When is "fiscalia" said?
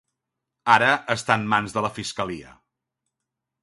2.01-2.59